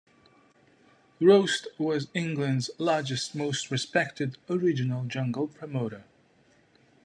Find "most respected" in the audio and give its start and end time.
3.35-4.35